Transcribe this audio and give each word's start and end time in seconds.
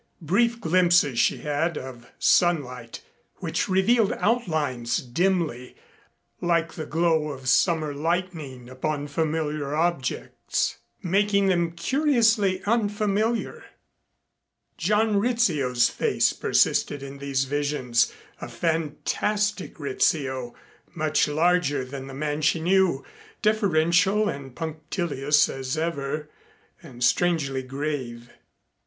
Brief 0.23 0.59
glimpses 0.59 1.19
she 1.19 1.37
had 1.41 1.77
of 1.77 2.09
sunlight, 2.17 3.03
which 3.35 3.69
revealed 3.69 4.13
outlines 4.13 4.97
dimly, 4.97 5.75
like 6.41 6.73
the 6.73 6.87
glow 6.87 7.29
of 7.29 7.47
summer 7.47 7.93
lightning 7.93 8.67
upon 8.67 9.05
familiar 9.05 9.75
objects, 9.75 10.79
making 11.03 11.49
them 11.49 11.73
curiously 11.73 12.63
unfamiliar. 12.65 13.63
John 14.75 15.17
Rizzio's 15.17 15.87
face 15.87 16.33
persisted 16.33 17.03
in 17.03 17.19
these 17.19 17.43
visions, 17.43 18.11
a 18.41 18.49
fantastic 18.49 19.79
Rizzio, 19.79 20.55
much 20.95 21.27
larger 21.27 21.85
than 21.85 22.07
the 22.07 22.15
man 22.15 22.41
she 22.41 22.59
knew, 22.59 23.05
deferential 23.43 24.27
and 24.27 24.55
punctilious 24.55 25.47
as 25.47 25.77
ever, 25.77 26.27
and 26.81 27.03
strangely 27.03 27.61
grave. 27.61 28.31